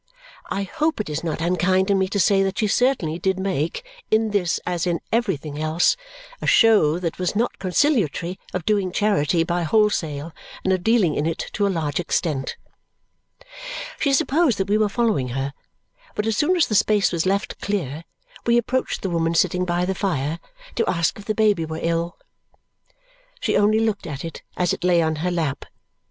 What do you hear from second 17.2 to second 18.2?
left clear,